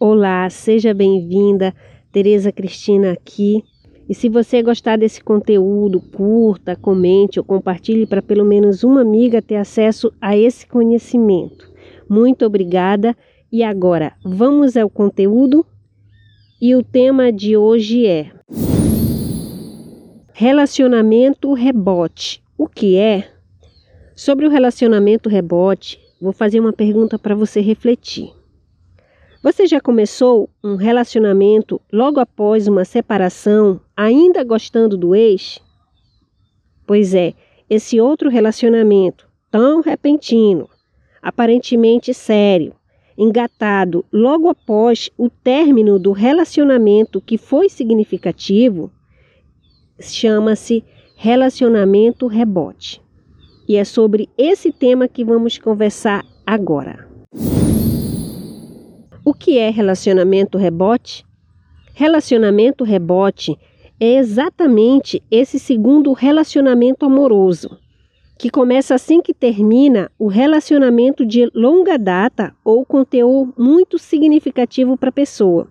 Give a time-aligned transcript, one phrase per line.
[0.00, 1.74] Olá, seja bem-vinda.
[2.12, 3.64] Tereza Cristina aqui.
[4.08, 9.42] E se você gostar desse conteúdo, curta, comente ou compartilhe para pelo menos uma amiga
[9.42, 11.68] ter acesso a esse conhecimento.
[12.08, 13.16] Muito obrigada.
[13.50, 15.66] E agora, vamos ao conteúdo?
[16.62, 18.30] E o tema de hoje é
[20.32, 22.40] Relacionamento rebote.
[22.56, 23.28] O que é?
[24.14, 28.37] Sobre o relacionamento rebote, vou fazer uma pergunta para você refletir.
[29.40, 35.60] Você já começou um relacionamento logo após uma separação, ainda gostando do ex?
[36.84, 37.34] Pois é,
[37.70, 40.68] esse outro relacionamento, tão repentino,
[41.22, 42.74] aparentemente sério,
[43.16, 48.90] engatado logo após o término do relacionamento que foi significativo,
[50.00, 50.84] chama-se
[51.14, 53.00] relacionamento rebote.
[53.68, 57.07] E é sobre esse tema que vamos conversar agora.
[59.28, 61.22] O que é relacionamento rebote?
[61.92, 63.58] Relacionamento rebote
[64.00, 67.78] é exatamente esse segundo relacionamento amoroso,
[68.38, 75.10] que começa assim que termina o relacionamento de longa data ou conteúdo muito significativo para
[75.10, 75.68] a pessoa.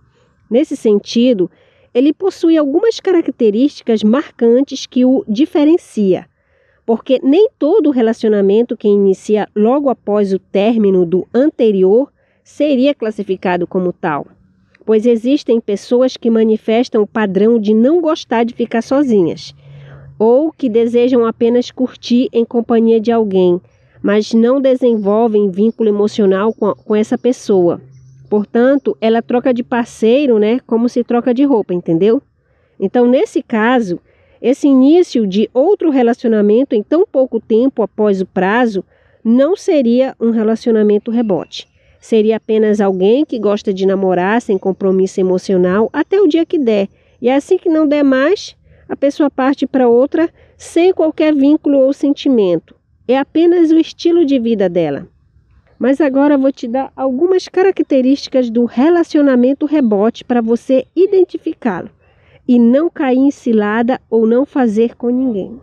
[0.51, 1.49] Nesse sentido,
[1.95, 6.27] ele possui algumas características marcantes que o diferencia,
[6.85, 12.11] porque nem todo relacionamento que inicia logo após o término do anterior
[12.47, 14.25] seria classificado como tal,
[14.85, 19.53] pois existem pessoas que manifestam o padrão de não gostar de ficar sozinhas,
[20.17, 23.59] ou que desejam apenas curtir em companhia de alguém,
[24.01, 27.81] mas não desenvolvem vínculo emocional com, com essa pessoa.
[28.29, 32.21] Portanto, ela troca de parceiro, né, como se troca de roupa, entendeu?
[32.79, 33.99] Então, nesse caso,
[34.41, 38.85] esse início de outro relacionamento em tão pouco tempo após o prazo
[39.21, 41.67] não seria um relacionamento rebote.
[42.07, 46.87] Seria apenas alguém que gosta de namorar sem compromisso emocional até o dia que der.
[47.21, 48.55] E assim que não der mais,
[48.87, 52.73] a pessoa parte para outra sem qualquer vínculo ou sentimento.
[53.09, 55.05] É apenas o estilo de vida dela.
[55.77, 61.89] Mas agora vou te dar algumas características do relacionamento rebote para você identificá-lo
[62.47, 65.59] e não cair em cilada ou não fazer com ninguém.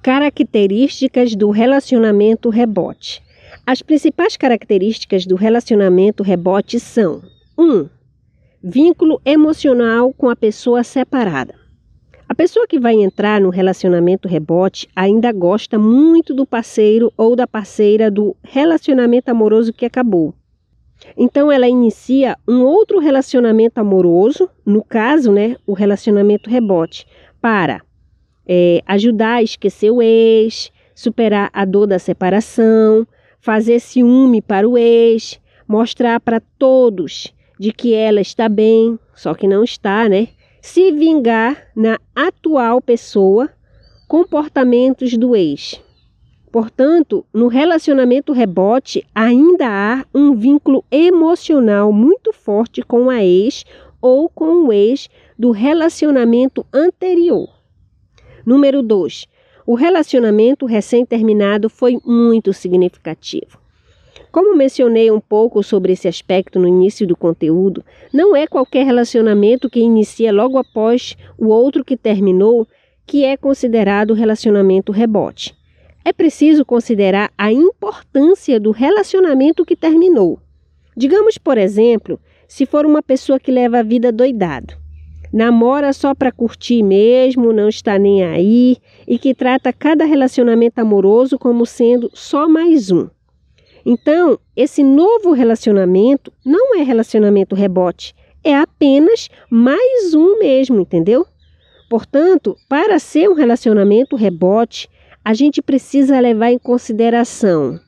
[0.00, 3.20] Características do relacionamento rebote.
[3.64, 7.22] As principais características do relacionamento rebote são:
[7.56, 7.62] 1.
[7.62, 7.88] Um,
[8.60, 11.54] vínculo emocional com a pessoa separada.
[12.28, 17.46] A pessoa que vai entrar no relacionamento rebote ainda gosta muito do parceiro ou da
[17.46, 20.34] parceira do relacionamento amoroso que acabou.
[21.16, 27.06] Então ela inicia um outro relacionamento amoroso, no caso, né, o relacionamento rebote,
[27.40, 27.80] para
[28.46, 33.06] é, ajudar a esquecer o ex, superar a dor da separação,
[33.42, 39.48] fazer ciúme para o ex, mostrar para todos de que ela está bem, só que
[39.48, 40.28] não está, né?
[40.60, 43.50] Se vingar na atual pessoa,
[44.06, 45.80] comportamentos do ex.
[46.52, 53.64] Portanto, no relacionamento rebote ainda há um vínculo emocional muito forte com a ex
[54.00, 57.48] ou com o ex do relacionamento anterior.
[58.46, 59.26] Número 2.
[59.64, 63.60] O relacionamento recém-terminado foi muito significativo.
[64.32, 69.70] Como mencionei um pouco sobre esse aspecto no início do conteúdo, não é qualquer relacionamento
[69.70, 72.66] que inicia logo após o outro que terminou
[73.06, 75.54] que é considerado relacionamento rebote.
[76.04, 80.40] É preciso considerar a importância do relacionamento que terminou.
[80.96, 82.18] Digamos, por exemplo,
[82.48, 84.81] se for uma pessoa que leva a vida doidado
[85.32, 88.76] namora só para curtir mesmo, não está nem aí
[89.08, 93.08] e que trata cada relacionamento amoroso como sendo só mais um.
[93.84, 101.26] Então, esse novo relacionamento não é relacionamento rebote, é apenas mais um mesmo, entendeu?
[101.88, 104.88] Portanto, para ser um relacionamento rebote,
[105.24, 107.78] a gente precisa levar em consideração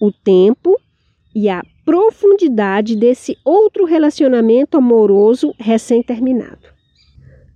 [0.00, 0.76] o tempo
[1.34, 6.75] e a profundidade desse outro relacionamento amoroso recém-terminado.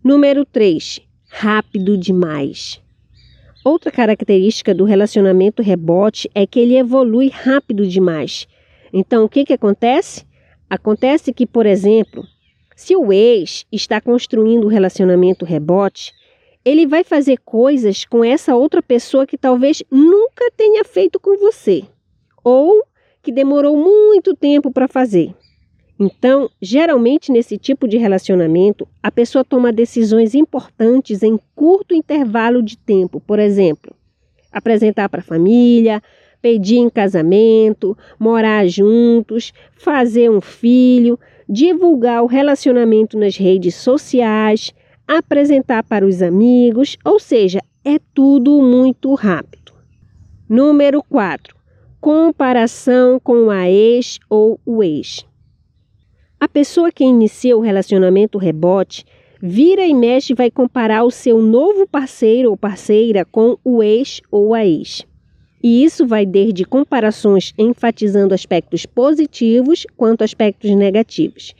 [0.02, 1.02] Número 3.
[1.29, 2.81] Rápido demais.
[3.62, 8.49] Outra característica do relacionamento rebote é que ele evolui rápido demais.
[8.91, 10.25] Então, o que, que acontece?
[10.70, 12.25] Acontece que, por exemplo,
[12.75, 16.14] se o ex está construindo um relacionamento rebote,
[16.64, 21.85] ele vai fazer coisas com essa outra pessoa que talvez nunca tenha feito com você,
[22.43, 22.82] ou
[23.23, 25.35] que demorou muito tempo para fazer.
[26.02, 32.79] Então, geralmente nesse tipo de relacionamento, a pessoa toma decisões importantes em curto intervalo de
[32.79, 33.20] tempo.
[33.20, 33.94] Por exemplo,
[34.50, 36.02] apresentar para a família,
[36.41, 44.73] pedir em casamento, morar juntos, fazer um filho, divulgar o relacionamento nas redes sociais,
[45.06, 49.75] apresentar para os amigos, ou seja, é tudo muito rápido.
[50.49, 51.55] Número 4.
[52.00, 55.29] Comparação com a ex ou o ex.
[56.41, 59.05] A pessoa que inicia o relacionamento rebote
[59.43, 64.55] vira e mexe vai comparar o seu novo parceiro ou parceira com o ex ou
[64.55, 65.07] a ex.
[65.63, 71.55] E isso vai desde comparações enfatizando aspectos positivos quanto aspectos negativos.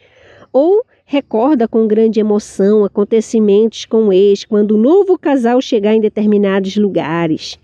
[0.51, 6.01] Ou recorda com grande emoção acontecimentos com o ex quando o novo casal chegar em
[6.01, 7.59] determinados lugares.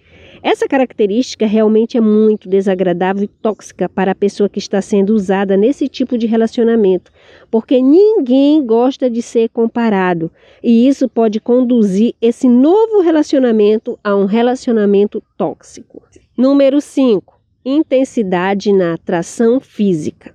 [0.49, 5.57] Essa característica realmente é muito desagradável e tóxica para a pessoa que está sendo usada
[5.57, 7.11] nesse tipo de relacionamento,
[7.51, 10.31] porque ninguém gosta de ser comparado,
[10.63, 16.01] e isso pode conduzir esse novo relacionamento a um relacionamento tóxico.
[16.39, 17.41] Número 5.
[17.65, 20.33] Intensidade na atração física.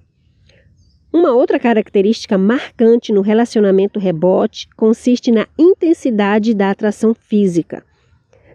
[1.13, 7.89] Uma outra característica marcante no relacionamento rebote consiste na intensidade da atração física.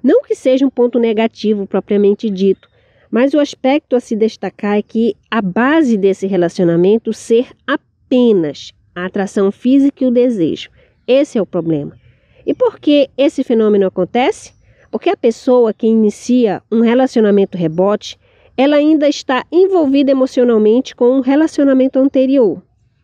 [0.06, 2.68] Não que seja um ponto negativo propriamente dito,
[3.10, 9.06] mas o aspecto a se destacar é que a base desse relacionamento ser apenas a
[9.06, 10.70] atração física e o desejo.
[11.08, 11.98] Esse é o problema.
[12.46, 14.52] E por que esse fenômeno acontece?
[14.92, 18.16] Porque a pessoa que inicia um relacionamento rebote,
[18.56, 22.62] ela ainda está envolvida emocionalmente com um relacionamento anterior.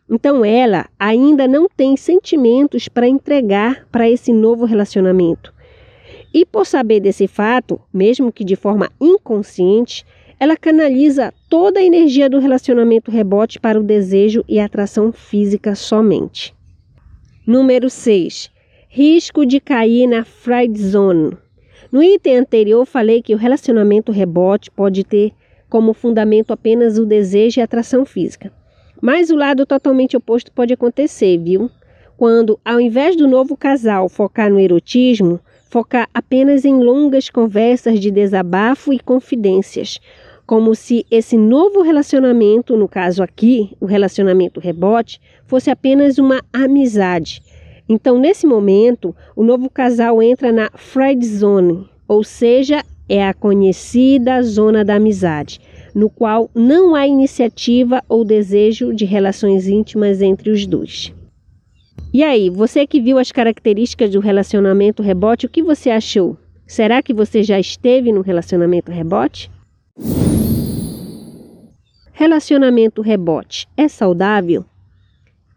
[0.09, 5.52] Então ela ainda não tem sentimentos para entregar para esse novo relacionamento.
[6.33, 10.03] E por saber desse fato, mesmo que de forma inconsciente,
[10.39, 16.53] ela canaliza toda a energia do relacionamento rebote para o desejo e atração física somente.
[17.45, 18.49] Número 6.
[18.89, 21.37] Risco de cair na friend zone.
[21.91, 25.31] No item anterior, falei que o relacionamento rebote pode ter
[25.69, 28.51] como fundamento apenas o desejo e atração física.
[29.01, 31.69] Mas o lado totalmente oposto pode acontecer, viu?
[32.17, 35.39] Quando, ao invés do novo casal focar no erotismo,
[35.73, 39.99] focar apenas em longas conversas de desabafo e confidências,
[40.45, 47.41] como se esse novo relacionamento, no caso aqui, o relacionamento rebote, fosse apenas uma amizade
[47.87, 54.41] então, nesse momento, o novo casal entra na friend zone, ou seja, é a conhecida
[54.41, 55.59] zona da amizade,
[55.93, 61.13] no qual não há iniciativa ou desejo de relações íntimas entre os dois.
[62.13, 66.37] E aí, você que viu as características do relacionamento rebote, o que você achou?
[66.67, 69.51] Será que você já esteve no relacionamento rebote?
[72.11, 74.63] Relacionamento rebote é saudável?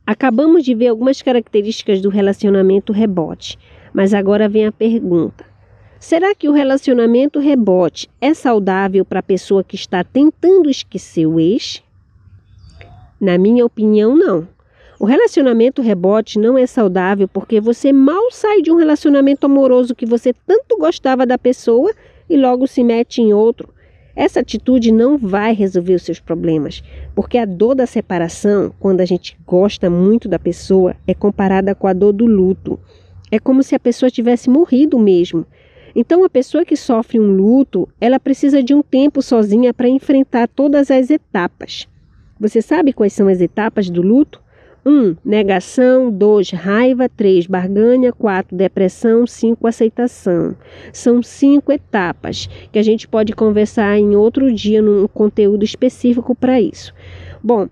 [0.06, 3.58] Acabamos de ver algumas características do relacionamento rebote,
[3.92, 5.44] mas agora vem a pergunta:
[5.98, 11.38] será que o relacionamento rebote é saudável para a pessoa que está tentando esquecer o
[11.38, 11.82] ex?
[13.20, 14.48] Na minha opinião, não.
[14.98, 20.06] O relacionamento rebote não é saudável porque você mal sai de um relacionamento amoroso que
[20.06, 21.92] você tanto gostava da pessoa
[22.30, 23.68] e logo se mete em outro.
[24.14, 26.82] Essa atitude não vai resolver os seus problemas,
[27.14, 31.86] porque a dor da separação, quando a gente gosta muito da pessoa, é comparada com
[31.86, 32.80] a dor do luto.
[33.30, 35.44] É como se a pessoa tivesse morrido mesmo.
[35.94, 40.48] Então, a pessoa que sofre um luto, ela precisa de um tempo sozinha para enfrentar
[40.48, 41.86] todas as etapas.
[42.40, 44.45] Você sabe quais são as etapas do luto?
[44.86, 44.88] 1.
[44.88, 46.12] Um, negação.
[46.12, 46.50] 2.
[46.52, 47.08] Raiva.
[47.08, 47.48] 3.
[47.48, 48.12] Barganha.
[48.12, 48.56] 4.
[48.56, 49.26] Depressão.
[49.26, 49.66] 5.
[49.66, 50.54] Aceitação.
[50.92, 56.60] São cinco etapas que a gente pode conversar em outro dia num conteúdo específico para
[56.60, 56.94] isso.
[57.42, 57.68] Bom,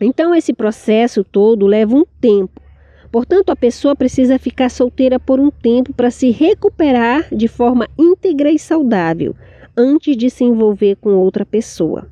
[0.00, 2.62] então esse processo todo leva um tempo.
[3.10, 8.50] Portanto, a pessoa precisa ficar solteira por um tempo para se recuperar de forma íntegra
[8.50, 9.34] e saudável
[9.76, 12.08] antes de se envolver com outra pessoa.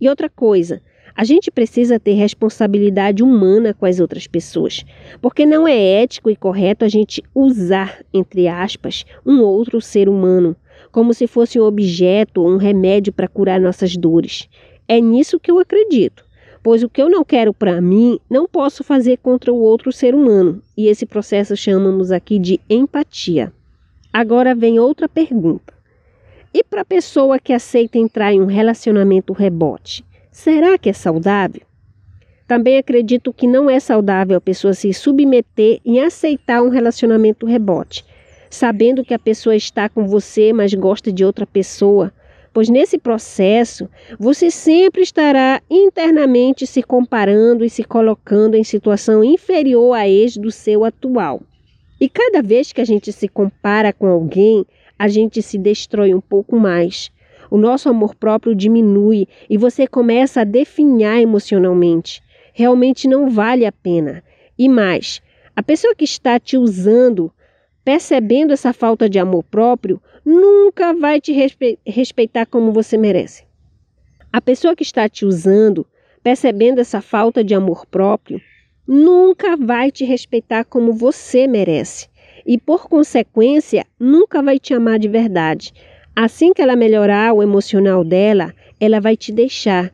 [0.00, 0.82] E outra coisa,
[1.14, 4.84] a gente precisa ter responsabilidade humana com as outras pessoas,
[5.20, 10.56] porque não é ético e correto a gente usar, entre aspas, um outro ser humano
[10.92, 14.48] como se fosse um objeto ou um remédio para curar nossas dores.
[14.86, 16.24] É nisso que eu acredito,
[16.62, 20.14] pois o que eu não quero para mim, não posso fazer contra o outro ser
[20.14, 23.50] humano, e esse processo chamamos aqui de empatia.
[24.12, 25.72] Agora vem outra pergunta.
[26.52, 30.04] E para a pessoa que aceita entrar em um relacionamento rebote?
[30.32, 31.60] Será que é saudável?
[32.48, 38.02] Também acredito que não é saudável a pessoa se submeter e aceitar um relacionamento rebote,
[38.48, 42.10] sabendo que a pessoa está com você, mas gosta de outra pessoa,
[42.50, 49.94] pois nesse processo você sempre estará internamente se comparando e se colocando em situação inferior
[49.94, 51.42] à ex do seu atual.
[52.00, 54.64] E cada vez que a gente se compara com alguém,
[54.98, 57.12] a gente se destrói um pouco mais
[57.52, 62.22] o nosso amor próprio diminui e você começa a definhar emocionalmente.
[62.54, 64.24] Realmente não vale a pena.
[64.58, 65.20] E mais,
[65.54, 67.30] a pessoa que está te usando,
[67.84, 73.44] percebendo essa falta de amor próprio, nunca vai te respe respeitar como você merece.
[74.32, 75.86] A pessoa que está te usando,
[76.22, 78.40] percebendo essa falta de amor próprio,
[78.88, 82.08] nunca vai te respeitar como você merece
[82.46, 85.74] e, por consequência, nunca vai te amar de verdade.
[86.14, 89.90] Assim que ela melhorar o emocional dela, ela vai te deixar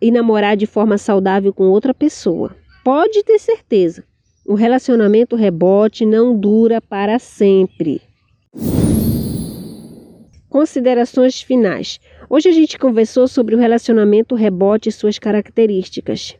[0.00, 2.54] e namorar de forma saudável com outra pessoa.
[2.84, 4.04] Pode ter certeza,
[4.46, 8.00] o relacionamento rebote não dura para sempre.
[10.48, 11.98] Considerações finais.
[12.30, 16.36] Hoje a gente conversou sobre o relacionamento rebote e suas características.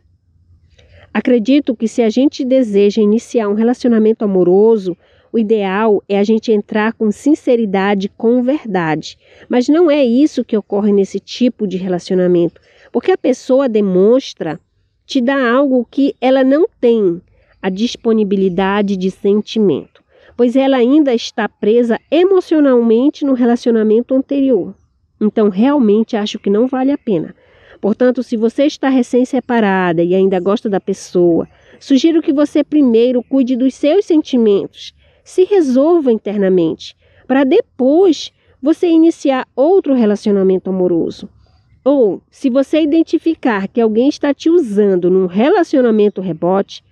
[1.13, 4.97] Acredito que se a gente deseja iniciar um relacionamento amoroso,
[5.33, 9.17] o ideal é a gente entrar com sinceridade, com verdade.
[9.49, 12.61] Mas não é isso que ocorre nesse tipo de relacionamento,
[12.91, 14.59] porque a pessoa demonstra,
[15.07, 17.19] te dá algo que ela não tem,
[17.59, 20.03] a disponibilidade de sentimento,
[20.37, 24.75] pois ela ainda está presa emocionalmente no relacionamento anterior.
[25.19, 27.33] Então, realmente acho que não vale a pena.
[27.81, 31.47] Portanto, se você está recém-separada e ainda gosta da pessoa,
[31.79, 34.93] sugiro que você primeiro cuide dos seus sentimentos,
[35.23, 36.95] se resolva internamente,
[37.27, 41.29] para depois você iniciar outro relacionamento amoroso.
[41.83, 46.83] Ou, se você identificar que alguém está te usando num relacionamento rebote,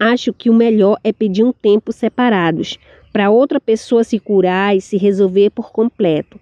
[0.00, 2.76] acho que o melhor é pedir um tempo separados
[3.12, 6.40] para outra pessoa se curar e se resolver por completo.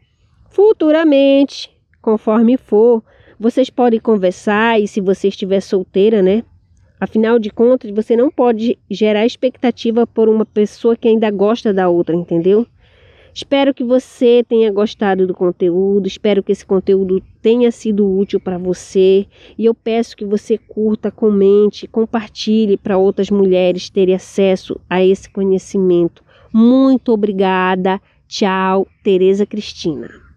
[0.48, 1.70] Futuramente,
[2.00, 3.02] conforme for,
[3.38, 6.42] vocês podem conversar e se você estiver solteira, né?
[7.00, 11.88] Afinal de contas, você não pode gerar expectativa por uma pessoa que ainda gosta da
[11.88, 12.66] outra, entendeu?
[13.32, 18.58] Espero que você tenha gostado do conteúdo, espero que esse conteúdo tenha sido útil para
[18.58, 19.26] você
[19.56, 25.30] e eu peço que você curta, comente, compartilhe para outras mulheres terem acesso a esse
[25.30, 26.22] conhecimento.
[26.52, 27.98] Muito obrigada.
[28.28, 30.29] Tchau, Tereza Cristina.